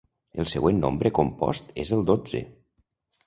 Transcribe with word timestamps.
El 0.43 0.47
següent 0.53 0.79
nombre 0.85 1.11
compost 1.19 1.69
és 1.83 1.91
el 1.99 2.03
dotze. 2.13 2.41